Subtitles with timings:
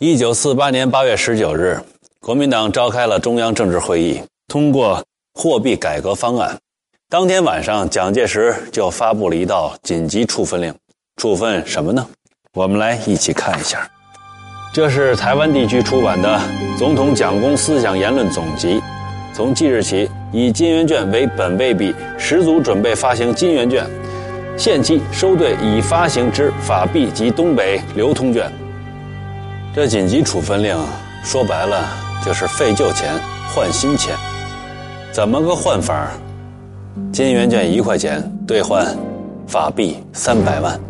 [0.00, 1.80] 一九四八年八月十九日，
[2.18, 5.00] 国民党召开了中央政治会议，通过
[5.34, 6.58] 货币改革方案。
[7.08, 10.74] 当天晚上，蒋介石就发布了一道紧急处分令，
[11.16, 12.04] 处分什么呢？
[12.54, 13.88] 我们来一起看一下。
[14.74, 16.28] 这是台湾地区出版的
[16.76, 18.80] 《总统蒋公思想言论总集》，
[19.32, 23.86] 从即日起，以金元券为本位币，十足准备发行金元券，
[24.58, 28.50] 限期收兑已发行之法币及东北流通券。
[29.74, 30.78] 这紧急处分令
[31.24, 31.84] 说白了
[32.24, 33.12] 就是废旧钱
[33.52, 34.16] 换新钱，
[35.12, 36.12] 怎么个换法？
[37.12, 38.96] 金元券一块钱兑换
[39.48, 40.80] 法币三百万。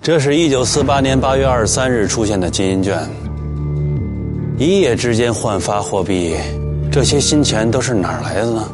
[0.00, 2.96] 这是一九四八年八月二十三日出现的金银券，
[4.56, 6.36] 一夜之间焕发货币，
[6.92, 8.68] 这些新钱都是哪儿来的呢？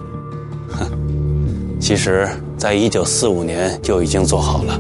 [0.72, 2.28] 哼，其实，
[2.60, 4.78] 在一九四五年就已经做好了，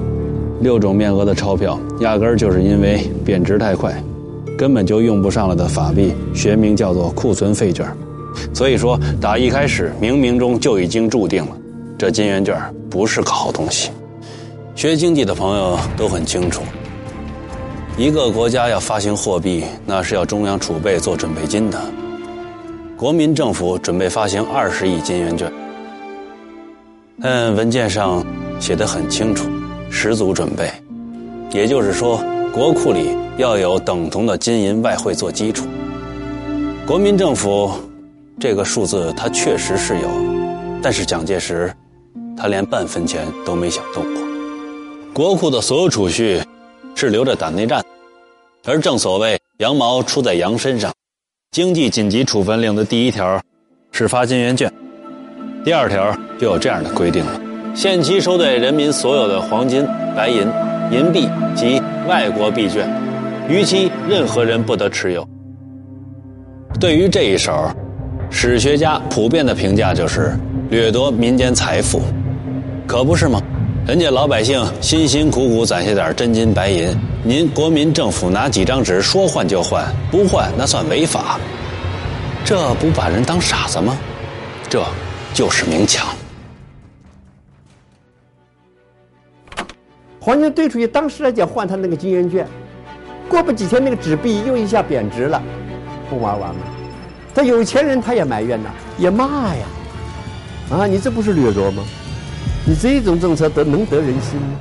[0.60, 3.90] 六种面额的钞票，压根儿就是因为贬值太快，
[4.58, 7.90] 根本就用不上了的法币，学名叫做库存废券。
[8.52, 11.56] 所以说，打一开始冥冥中就已经注定了，
[11.96, 12.54] 这金元券
[12.90, 13.90] 不是个好东西。
[14.74, 16.60] 学经济的朋友都很清楚，
[17.96, 21.80] 一个国家要发行货币，那是要中央储备做准备金的。
[22.94, 25.50] 国民政府准备发行二十亿金元券，
[27.22, 28.24] 但文件上
[28.58, 29.48] 写的很清楚，
[29.90, 30.70] 十足准备，
[31.52, 35.66] 也就是说，国库里要有等同的金银外汇做基础。
[36.86, 37.72] 国民政府
[38.38, 40.08] 这个数字它确实是有，
[40.82, 41.70] 但是蒋介石
[42.36, 44.22] 他连半分钱都没想动过。
[45.12, 46.40] 国库的所有储蓄
[46.94, 47.84] 是留着打内战，
[48.64, 50.90] 而正所谓羊毛出在羊身上。
[51.50, 53.42] 经济紧急处分令的第一条
[53.92, 54.72] 是发金元券，
[55.62, 57.38] 第二条就有这样的规定了：
[57.74, 60.46] 限期收兑人民所有的黄金、白银、
[60.90, 62.88] 银币及外国币券，
[63.46, 65.26] 逾期任何人不得持有。
[66.80, 67.70] 对于这一手，
[68.30, 70.34] 史学家普遍的评价就是
[70.70, 72.00] 掠夺民间财富，
[72.86, 73.38] 可不是吗？
[73.86, 76.88] 人家老百姓辛辛苦苦攒下点真金白银，
[77.22, 81.38] 您国民政府拿几张纸说换就换，不换那算违法，
[82.46, 83.94] 这不把人当傻子吗？
[84.70, 84.82] 这
[85.32, 86.06] 就是明抢。
[90.18, 92.46] 黄金兑出去，当时来讲换他那个金圆券，
[93.28, 95.42] 过不几天那个纸币又一下贬值了，
[96.10, 96.60] 不玩完吗？
[97.34, 98.68] 他有钱人他也埋怨呐，
[98.98, 99.66] 也骂呀，
[100.70, 101.82] 啊，你这不是掠夺吗？
[102.66, 104.60] 你这种政策得能得人心吗？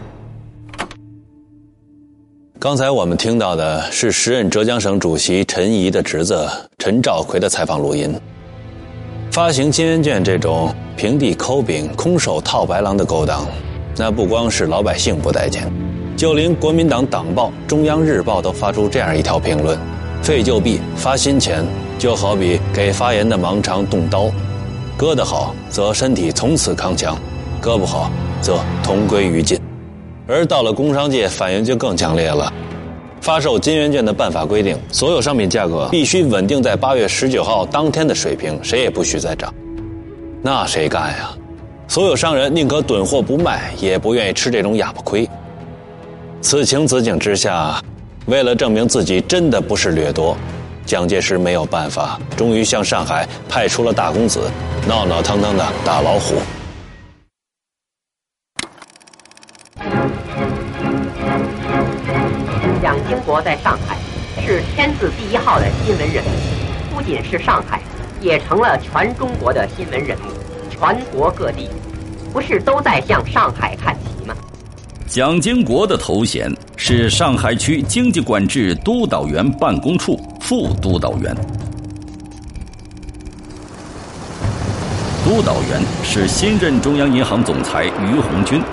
[2.58, 6.48] 刚才我们听到的是时任浙江省主席陈仪的侄子
[6.78, 8.14] 陈兆奎的采访录音。
[9.32, 13.46] 发行金圆券这种平地抠饼、空手套白狼的勾当，
[13.96, 15.72] 那不光是老百姓不待见，
[16.18, 19.78] 就连国民党党报《中央日报》都发出这样一条评论：
[20.24, 21.64] 废旧币发新钱，
[22.00, 24.32] 就好比给发炎的盲肠动刀，
[24.98, 27.16] 割得好，则身体从此康强。
[27.62, 28.10] 割不好，
[28.42, 29.60] 则同归于尽。
[30.28, 32.52] 而到了工商界，反应就更强烈了。
[33.22, 39.54] 发售金圆券的办法规定，所有商品价格必须稳定在八月十九号当天的水平，谁也不许再涨。
[40.42, 41.32] 那谁干呀？
[41.88, 45.28] 所有商人宁可囤货不卖，也不愿意吃这种哑巴亏。
[46.42, 47.82] 此情此景之下，
[48.28, 50.38] 为了证明自己真的不是掠夺，
[50.86, 54.40] 蒋介石没有办法，终于向上海派出了大公子，
[54.88, 56.36] 闹闹腾腾的打老虎。
[62.82, 63.98] 蒋经国在上海
[64.42, 67.82] 是天字第一号的新闻人物，不仅是上海，
[68.22, 70.22] 也成了全中国的新闻人物。
[70.70, 71.70] 全国各地
[72.32, 74.34] 不是都在向上海看齐吗？
[75.08, 81.36] 蒋经国的头衔是上海区经济管制督导员办公处副督导员。
[85.26, 88.64] 督导员是新任中央银行总裁于鸿钧。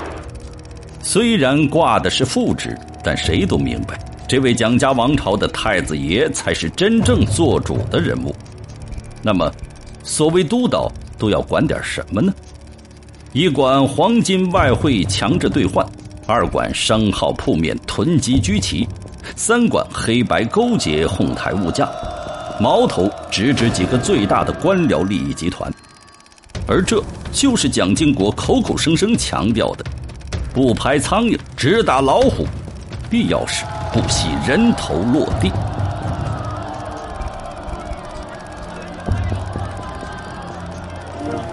[1.02, 3.96] 虽然挂的是副职，但谁都明白。
[4.26, 8.34] 这位蒋家王朝的太子爷才是真正做主的人物。
[9.22, 9.48] 那么，
[10.02, 12.34] 所谓督导都要管点什么呢？
[13.32, 15.86] 一管黄金外汇强制兑换，
[16.26, 18.88] 二管商号铺面囤积居奇，
[19.36, 21.88] 三管黑白勾结哄抬物价，
[22.60, 25.72] 矛头直指几个最大的官僚利益集团。
[26.66, 27.00] 而这
[27.30, 29.84] 就是蒋经国口口声声强调的：
[30.52, 32.44] 不拍苍蝇，只打老虎，
[33.10, 33.64] 必要时。
[33.92, 35.50] 不惜人头落地。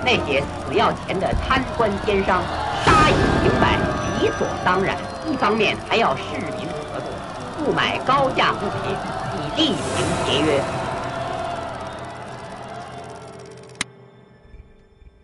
[0.06, 2.44] 那些死要钱的贪官奸商，
[2.86, 3.78] 杀以儆百，
[4.20, 4.98] 理所当然。
[5.26, 6.24] 一方面还要市
[6.58, 8.94] 民合作，不买高价物品，
[9.38, 10.62] 以厉行节约。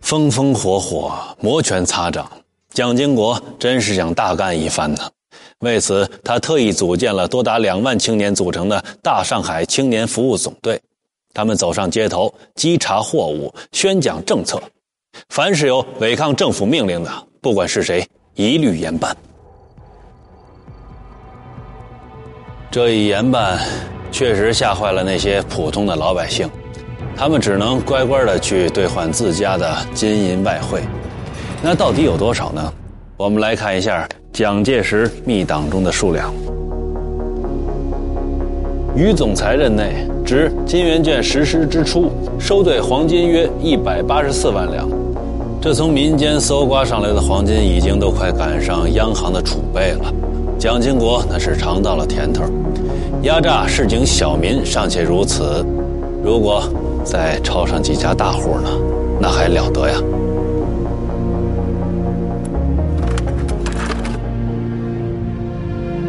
[0.00, 2.26] 风风火火，摩拳擦掌，
[2.72, 5.02] 蒋经国真是想大干一番呢。
[5.60, 10.80] 为此，他特意组建了多达两万青年组成的大上海青年服务总队，
[11.34, 14.58] 他们走上街头，稽查货物，宣讲政策，
[15.28, 17.10] 凡是有违抗政府命令的，
[17.42, 19.14] 不管是谁，一律严办。
[22.70, 23.58] 这一严办，
[24.10, 26.48] 确实吓坏了那些普通的老百姓，
[27.14, 30.80] 他们只能乖乖的去兑换自家的金银外汇。
[31.60, 32.72] 那到底有多少呢？
[33.18, 36.32] 我们来看一下蒋介石密档中的数量。
[38.94, 44.88] 于总裁任内，值金圆券实施之初，收兑黄金约一百八十四万两。
[45.60, 50.12] 这从民间搜刮上来的黄金，已经都快赶上央行的储备了。
[50.58, 52.44] 蒋经国那是尝到了甜头，
[53.22, 55.64] 压榨市井小民尚且如此，
[56.22, 56.62] 如果
[57.04, 58.70] 再抄上几家大户呢，
[59.20, 59.96] 那还了得呀！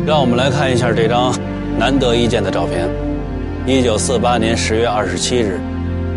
[0.04, 1.32] 让我们来看一下这张
[1.78, 2.90] 难得一见的照片。
[3.68, 5.60] 一九四八年十月二十七日，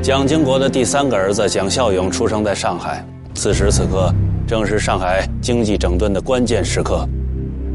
[0.02, 3.04] 蒋经国的第三个儿子蒋孝勇出生在上海。
[3.34, 4.10] 此时此刻，
[4.46, 7.06] 正是上海经济整顿的关键时刻。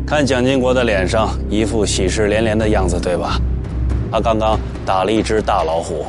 [0.07, 3.39] 看蒋经国的脸上一副喜事连连的样子，对吧？
[4.12, 6.07] 他刚刚打了一只大老虎。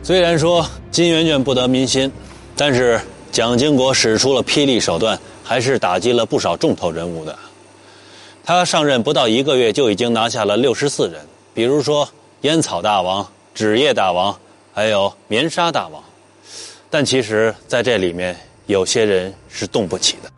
[0.00, 2.10] 虽然说金圆券不得民心，
[2.56, 3.00] 但是
[3.32, 7.36] 蒋经国使出了霹雳手段，还是打击了不少重头人物的。
[8.46, 11.18] 他上任不到一个月，就已经拿下了六十四人，
[11.54, 12.06] 比如说
[12.42, 14.36] 烟草大王、纸业大王，
[14.74, 16.02] 还有棉纱大王。
[16.90, 18.36] 但其实，在这里面，
[18.66, 20.30] 有些人是动不起的。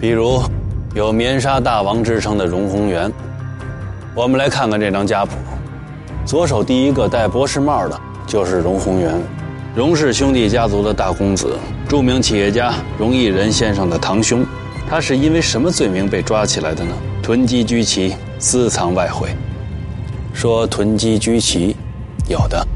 [0.00, 0.42] 比如，
[0.94, 3.12] 有棉纱大王之称的荣宏元。
[4.14, 5.32] 我们来看看这张家谱，
[6.24, 9.14] 左手第一个戴博士帽的，就是荣宏元，
[9.76, 11.58] 荣氏兄弟家族的大公子，
[11.94, 14.44] 著名企业家荣毅仁先生的堂兄。
[14.90, 16.92] 他是因为什么罪名被抓起来的呢？
[17.22, 19.28] 囤积居奇，私藏外汇。
[20.32, 21.76] 说囤积居奇，
[22.26, 22.66] 有的。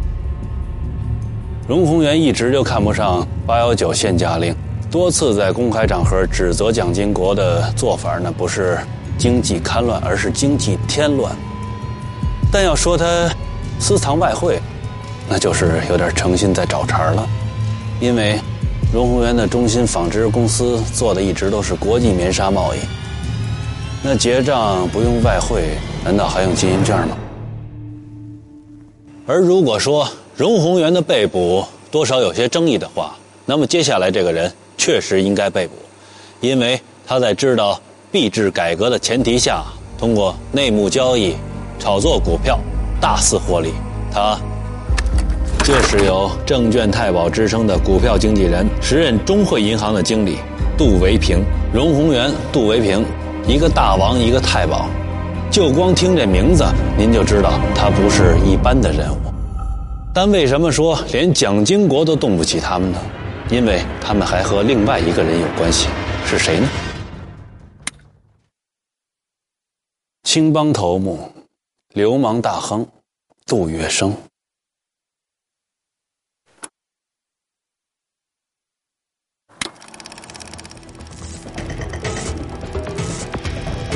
[1.66, 4.54] 荣鸿元一直就看不上八幺九限价令。
[4.88, 8.78] 多次在公开场合指责蒋经国的做法呢，不是
[9.18, 11.34] 经济戡乱，而是经济添乱。
[12.52, 13.28] 但要说他
[13.80, 14.60] 私藏外汇，
[15.28, 17.28] 那就是有点诚心在找茬了。
[18.00, 18.38] 因为
[18.92, 22.78] 荣鸿源的中心纺织公司做的一直都是国际棉纱贸易，
[24.02, 27.16] 那结账不用外汇，难道还用金银券吗？
[29.26, 33.14] 而如果说荣鸿源的被捕多少有些争议的话，
[33.44, 34.52] 那么接下来这个人。
[34.80, 35.74] 确实应该被捕，
[36.40, 37.78] 因为他在知道
[38.12, 39.64] 币制改革的前提下，
[39.98, 41.34] 通过内幕交易、
[41.80, 42.60] 炒作股票，
[43.00, 43.72] 大肆获利。
[44.10, 44.38] 他
[45.68, 50.38] 就是有“证券太保”之称的股票经纪人，时任中汇银行的经理
[50.78, 51.44] 杜维平、
[51.74, 53.04] 荣鸿源、杜维平，
[53.46, 54.88] 一个大王，一个太保。
[55.50, 56.64] 就光听这名字，
[56.96, 59.18] 您就知道他不是一般的人物。
[60.14, 62.98] 但为什么说连蒋经国都动不起他们呢？
[63.50, 65.88] 因为他们还和另外一个人有关系，
[66.24, 66.68] 是谁呢？
[70.22, 71.30] 青帮头目、
[71.92, 72.86] 流氓大亨
[73.44, 74.10] 杜月笙。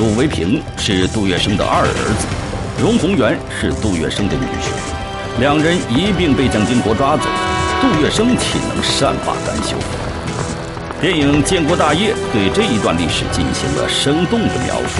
[0.03, 1.87] 杜维平是杜月笙的二儿
[2.19, 2.27] 子，
[2.77, 7.23] 荣宏元是杜月笙的女婿，两人一并被蒋经国抓走。
[7.79, 9.77] 杜月笙岂能善罢甘休？
[10.99, 14.99] 电影《建国大业》对这一段历史进行了生动的描述。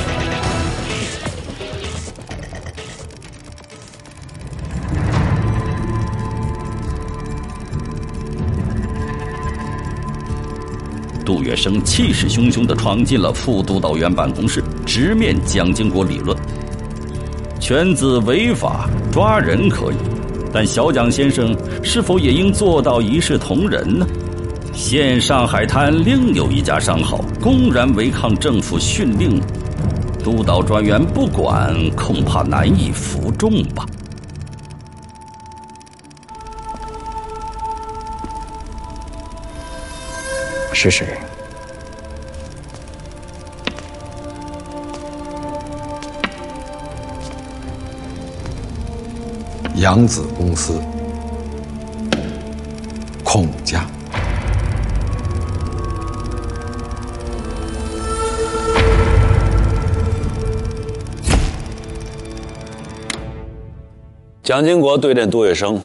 [11.26, 14.64] 杜月笙气势汹汹地闯进了副督导员办公室，
[14.96, 16.38] 直面蒋经国理论：
[17.60, 19.96] 犬子违法，抓人可以。
[20.54, 24.06] 但小蒋先生是否也应做到一视同仁呢？
[24.72, 29.42] 现上海滩另有一家商号公然违抗政府训令，
[30.24, 33.84] 督导专员不管，恐怕难以服众吧？
[40.72, 41.08] 是谁？
[49.84, 50.80] 扬子公司。
[53.22, 53.86] 孔家。
[64.42, 65.78] 蒋经国对阵杜月笙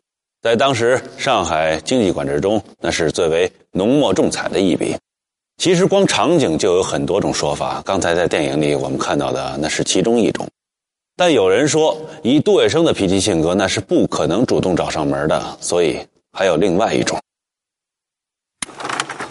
[0.43, 4.97] 在当时上海经济管制中那是最为浓墨重彩的一笔。
[5.57, 10.47] 其实光场景就有很多种说法刚才在电影里我们看到的那是其中一种。
[11.21, 15.43] 但有人说，以杜月笙的脾气性格，那是不可能主动找上门的。
[15.61, 15.99] 所以
[16.31, 17.19] 还有另外一种。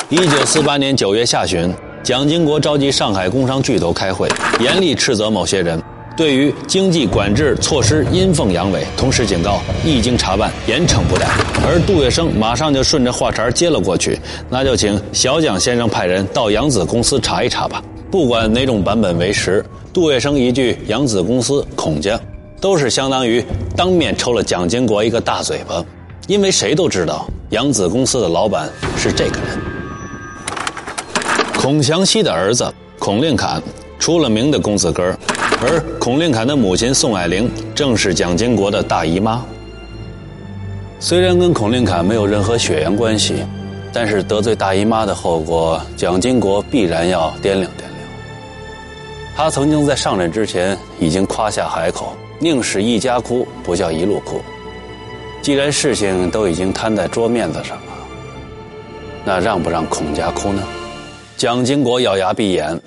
[0.10, 4.27] 一九四八年九月下旬，蒋经国召集上海工商巨头开会，
[4.60, 5.82] 严厉斥责某些人。
[6.17, 11.25] 对于经济管制措施阴奉阳违，同时警告一经查办，严惩不贷。
[11.65, 17.82] 而杜月笙马上就顺着话茬接了过去，那就请小蒋先生派人到扬子公司查一查吧。
[18.10, 22.20] 不管哪种版本为实，杜月笙一句“扬子公司孔家”，
[22.62, 23.44] 都是相当于
[23.76, 25.84] 当面抽了蒋经国一个大嘴巴，
[26.28, 29.60] 因为谁都知道扬子公司的老板是这个人——
[31.60, 33.62] 孔祥熙的儿子孔令侃，
[34.00, 35.18] 出了名的公子哥儿。
[35.60, 39.44] 而孔令侃的母亲宋霭龄正是蒋经国的大姨妈。
[41.00, 43.44] 虽然跟孔令侃没有任何血缘关系，
[43.92, 47.87] 但是得罪大姨妈的后果，蒋经国必然要掂量掂量。
[49.38, 54.41] 他曾经在上任之前已经夸下海口：“宁使一家哭，不叫一路哭。”
[55.44, 57.84] 既然事情都已经摊在桌面子上了，
[59.24, 60.63] 那让不让孔家哭呢？
[61.38, 62.82] 蒋经国咬牙闭眼，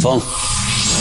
[0.00, 0.20] 风。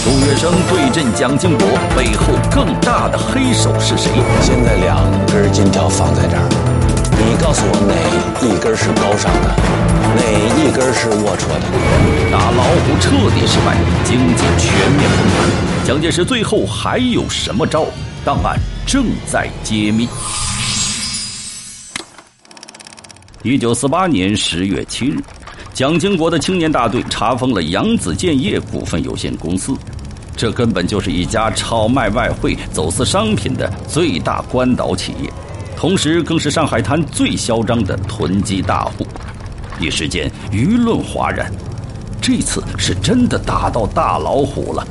[0.04, 4.10] 杜月笙对阵蒋经国，背后更大的黑手是谁？
[4.42, 6.50] 现在两根金条放在这儿，
[7.18, 7.96] 你告诉我哪
[8.46, 9.48] 一根是高尚的，
[10.16, 10.22] 哪
[10.60, 11.66] 一根是龌龊的？
[12.30, 15.86] 打老虎彻底失败，经济全面崩盘。
[15.86, 17.86] 蒋介石最后还有什么招？
[18.26, 20.10] 档案正在揭秘。
[23.44, 25.18] 一九四八年十月七日，
[25.74, 29.74] 蒋经国的青年大队查封了扬子建业股份有限公司。
[30.36, 35.32] 这根本就是一家炒卖外汇、走私商品的最大关岛企业，
[35.78, 39.06] 同时更是上海滩最嚣张的囤积大户。
[39.80, 41.52] 一时间舆论哗然，
[42.22, 44.88] 这次是真的打到大老虎了。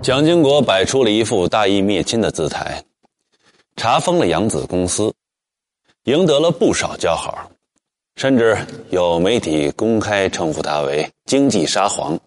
[0.00, 2.82] 蒋经国摆出了一副大义灭亲的姿态，
[3.76, 5.12] 查封了扬子公司，
[6.04, 7.50] 赢得了不少叫好，
[8.16, 8.56] 甚至
[8.88, 12.18] 有媒体公开称呼他为“经济沙皇”。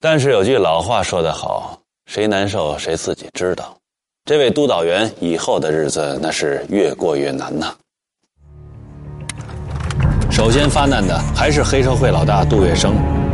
[0.00, 3.74] 但是有句老话说得好，谁难受谁自己知道。
[4.28, 7.72] 这位督导员以后的日子那是越过越难呐。
[10.30, 12.90] 首先发难的还是黑社会老大杜月笙，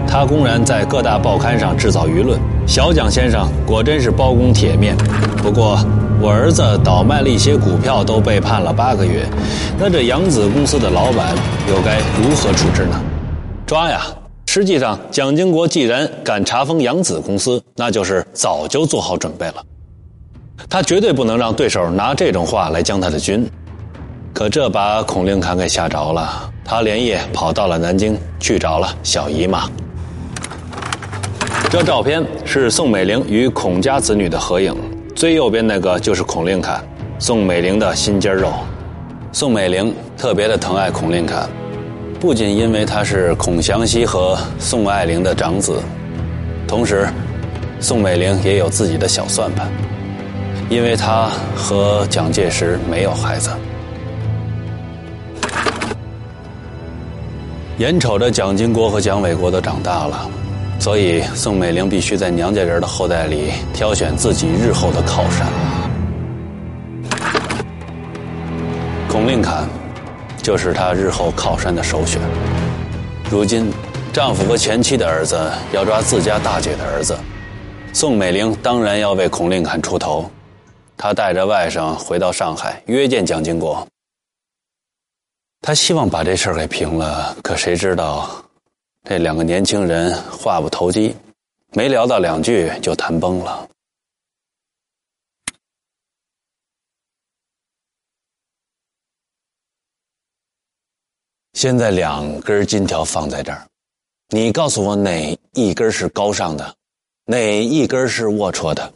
[0.07, 2.39] 他公然在各大报刊上制造舆论。
[2.65, 4.97] 小蒋先生果真是包公铁面，
[5.39, 5.77] 不过
[6.23, 9.27] 我儿子倒卖了一些股票，都被判了八个月，
[9.77, 11.35] 那这扬子公司的老板
[11.69, 13.03] 又该如何处置呢？
[13.67, 14.01] 抓呀！
[14.47, 19.55] 实际上，蒋经国既然敢查封扬子公司，那就是早就做好准备了。
[20.69, 23.49] 他绝对不能让对手拿这种话来将他的军。
[24.33, 29.69] 可这把孔令侃给吓着了，他连夜跑到了南京去找了小姨妈。
[31.71, 34.75] 这照片是宋美龄与孔家子女的合影，
[35.15, 36.85] 最右边那个就是孔令侃，
[37.19, 38.53] 宋美龄的心尖肉。
[39.33, 41.49] 宋美龄特别的疼爱孔令侃。
[42.21, 45.79] 不仅因为他是孔祥熙和宋霭龄的长子，
[46.67, 47.07] 同时，
[47.81, 49.71] 宋美龄也有自己的小算盘，
[50.69, 53.51] 因为她和蒋介石没有孩子。
[57.79, 60.29] 眼瞅着蒋经国和蒋纬国都长大了，
[60.79, 65.47] 所以宋美龄必须在娘家人的后代里挑选自己日后的靠山。
[69.09, 69.69] 孔令侃。
[70.43, 72.21] 就是他日后靠山的首选。
[73.31, 73.73] 如今，
[74.13, 75.41] 丈夫和前妻的儿子
[75.73, 77.17] 要抓自家大姐的儿子，
[77.95, 80.31] 宋美龄当然要为孔令侃出头。
[80.97, 83.87] 他带着外甥回到上海，约见蒋经国。
[85.61, 88.45] 他希望把这事儿给平了，可谁知道，
[89.03, 91.15] 这两个年轻人话不投机，
[91.73, 93.69] 没聊到两句就谈崩了。
[101.55, 103.67] 现在两根金条放在这儿，
[104.29, 106.77] 你告诉我哪一根是高尚的，
[107.25, 108.93] 哪一根是龌龊的？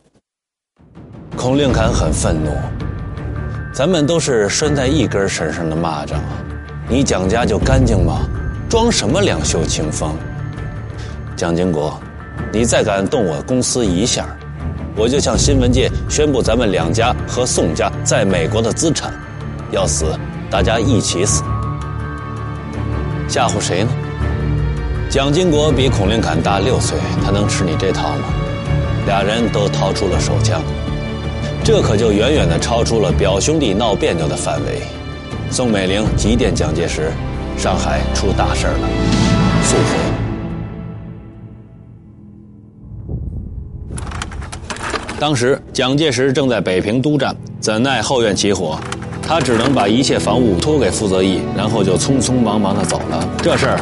[1.38, 2.50] 孔令侃很愤怒，
[3.72, 6.16] 咱们都是拴在一根绳上的蚂蚱，
[6.88, 8.22] 你蒋家就干净吗？
[8.68, 10.16] 装什么两袖清风？
[11.36, 11.96] 蒋经国，
[12.52, 14.26] 你再敢动我公司一下，
[14.96, 19.14] 我就向新闻界宣布咱们两家和宋家在美国的资产，
[19.70, 20.06] 要死
[20.50, 21.44] 大家一起死。
[23.28, 23.90] 吓唬谁呢？
[25.08, 28.24] 蒋经国比孔令侃大六岁，他能吃你这套吗？
[29.06, 30.60] 俩人都掏出了手枪。
[31.68, 34.80] 这可就远远的超出了表兄弟闹别扭的范围。
[35.50, 37.12] 宋美龄急电蒋介石，
[37.58, 38.88] 上海出大事了，
[39.64, 39.82] 速回。
[45.20, 48.80] 当时蒋介石正在北平督战，怎奈后院起火，
[49.20, 53.28] 他只能把一切防务托给傅作义，然后就匆匆忙忙的走了。
[53.42, 53.78] 这事儿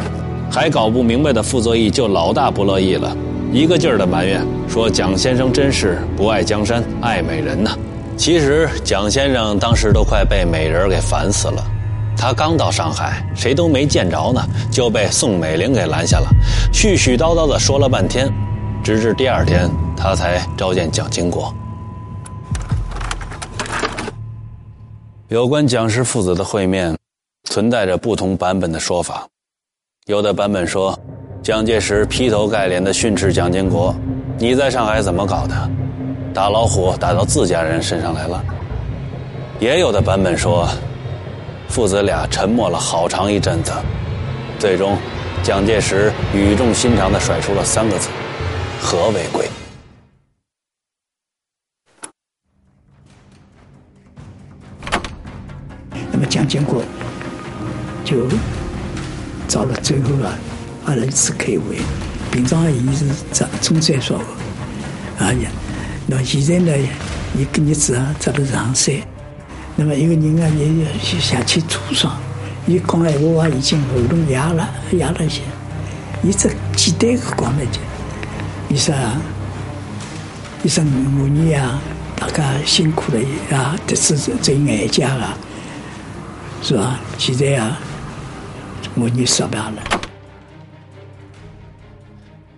[0.51, 3.15] 还搞不明白的傅作义就老大不乐意了。
[3.51, 7.71] 一个劲儿的埋怨说：“蒋先生真是不爱江山爱美人呐！”
[8.17, 11.63] 其实蒋先生当时都快被美人给烦死了。
[12.17, 16.27] 他刚到上海，谁都没见着呢，就被宋美龄给拦下了，
[16.73, 18.27] 絮絮叨叨的说了半天，
[18.83, 21.53] 直至第二天他才召见蒋经国。
[25.29, 26.95] 有关蒋氏父子的会面，
[27.49, 29.27] 存在着不同版本的说法，
[30.07, 30.97] 有的版本说。
[31.43, 33.95] 蒋介石劈头盖脸的训斥蒋经国
[34.37, 35.55] ：“你在上海怎么搞的？
[36.33, 38.43] 打老虎打到自家人身上来了。”
[39.59, 40.67] 也有的版本说，
[41.69, 43.71] 父子俩沉默了好长一阵子，
[44.59, 44.97] 最终，
[45.41, 48.09] 蒋介石语重心长的甩出了三个字
[48.83, 49.47] ：“和为贵。”
[56.11, 56.83] 那么蒋经国
[58.03, 58.27] 就
[59.47, 60.37] 找了最后啊。
[60.87, 61.75] 阿拉次开会，
[62.31, 65.51] 平常伊是总总裁说的，啊呀，
[66.07, 66.71] 那现在呢，
[67.37, 68.95] 一个日子啊，走了上山，
[69.75, 72.17] 那么一个人啊，也要下去途上，
[72.65, 75.41] 伊讲闲话啊，已经喉咙哑了，哑了些，
[76.23, 77.79] 伊只简单的讲了句，
[78.69, 78.95] 伊说，
[80.63, 81.81] 伊说五年啊，
[82.15, 83.19] 大家辛苦了
[83.57, 85.37] 啊，这是这眼家啊，
[86.63, 86.97] 是吧？
[87.17, 87.77] 现在啊，
[88.95, 90.06] 五年失败了。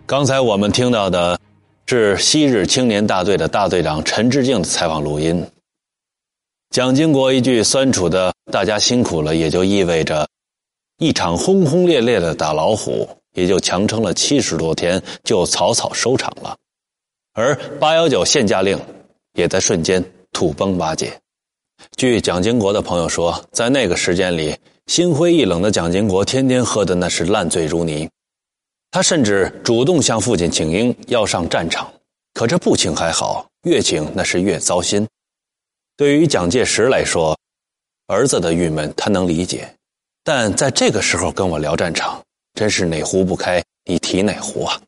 [0.10, 1.40] 刚才我们听到的
[1.86, 5.46] 是昔日青年大队的大队长陈志敬的采访录音。
[6.72, 10.28] 蒋经国一句酸楚的“大家辛苦了”，也就意味着
[10.98, 16.58] 一场轰轰烈烈的打老虎，也就强撑了七十多天，就草草收场了。
[17.34, 18.80] 而八幺九限价令
[19.34, 21.14] 也在瞬间土崩瓦解。
[21.98, 28.10] 据蒋经国的朋友说，在那个时间里，心灰意冷的蒋经国天天喝的那是烂醉如泥。
[28.92, 31.88] 他甚至主动向父亲请缨，要上战场。
[32.34, 35.08] 可这不请还好，越请那是越糟心。
[35.96, 37.38] 对于蒋介石来说，
[38.08, 39.72] 儿子的郁闷他能理解，
[40.24, 42.20] 但在这个时候跟我聊战场，
[42.56, 44.82] 真是哪壶不开你提哪壶啊！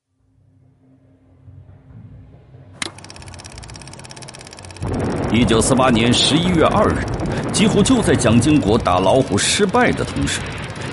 [5.31, 10.41] 一九四八年十一月二日，几乎就在蒋经国打老虎失败的同时。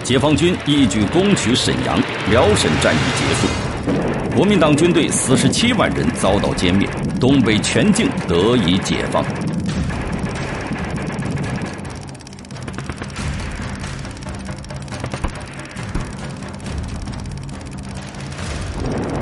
[0.05, 6.87] 解放军一举攻取沈阳，辽沈战役结束，国民党军队四十七万人遭到歼灭，
[7.19, 9.25] 东北全境得以解放。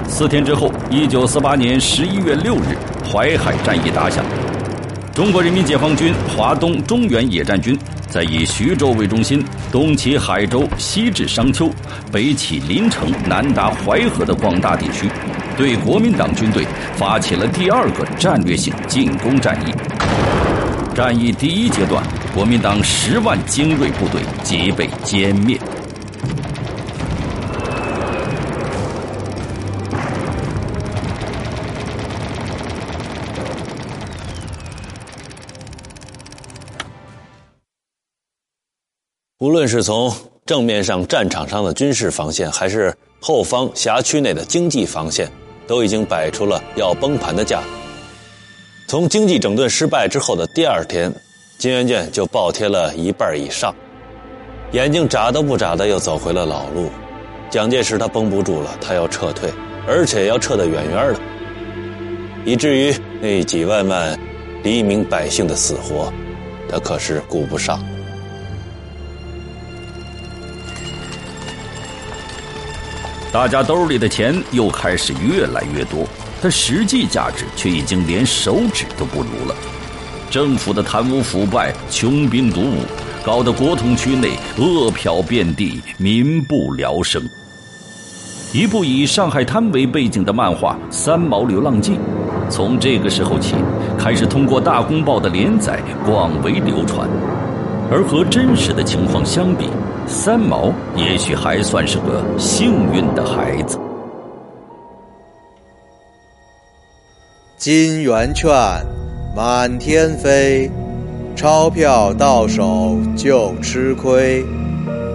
[0.08, 4.24] 四天之后，一九四八年十一月六日，淮海战役打响，
[5.14, 7.78] 中国人民解放军华东中原野战军。
[8.08, 9.44] 在以徐州为中心，
[9.76, 11.70] 东起海州，西至商丘，
[12.10, 15.06] 北起临城，南达淮河的广大地区，
[15.54, 19.74] 对国民党军队发起了第二个战略性进攻战役。
[20.94, 22.02] 战役第一阶段，
[22.34, 25.60] 国民党十万精锐部队即被歼灭。
[39.46, 40.12] 无论是从
[40.44, 45.30] 正面上战场上的军事防线，还是后方辖区内的经济防线，
[45.68, 47.62] 都已经摆出了要崩盘的架。
[48.88, 51.14] 从经济整顿失败之后的第二天，
[51.58, 53.72] 金圆券就暴贴了一半以上，
[54.72, 56.90] 眼睛眨都不眨的又走回了老路。
[57.48, 59.48] 蒋介石他绷不住了，他要撤退，
[59.86, 61.20] 而且要撤得远远的，
[62.44, 64.18] 以至于那几万万
[64.64, 66.12] 黎民百姓的死活，
[66.68, 67.80] 他可是顾不上。
[73.36, 76.06] 大家兜里的钱又开始越来越多，
[76.40, 79.54] 但实际价值却已经连手指都不如了。
[80.30, 82.78] 政府的贪污腐败、穷兵黩武，
[83.22, 87.22] 搞得国统区内饿殍遍地，民不聊生。
[88.54, 91.92] 一部以上海滩为背景的漫画《三毛流浪记》，
[92.48, 93.54] 从这个时候起
[93.98, 97.06] 开始通过《大公报》的连载广为流传，
[97.90, 99.68] 而和真实的情况相比。
[100.06, 103.76] 三毛也许还算是个幸运的孩子。
[107.56, 108.52] 金圆券，
[109.34, 110.70] 满天飞，
[111.34, 114.44] 钞票到手就吃亏。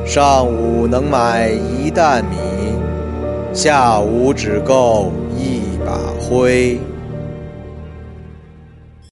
[0.05, 2.35] 上午能买一担米，
[3.53, 6.77] 下午只够一把灰。